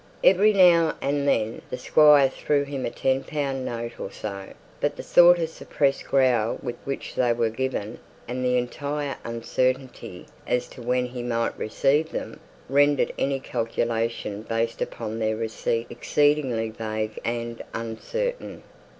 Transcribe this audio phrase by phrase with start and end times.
[0.23, 4.45] Every now and then the Squire threw him a ten pound note or so;
[4.79, 10.25] but the sort of suppressed growl with which it was given, and the entire uncertainty
[10.47, 12.37] as to when he might receive such gifts,
[12.67, 18.63] rendered any calculation based upon their receipt exceedingly vague and uncertain.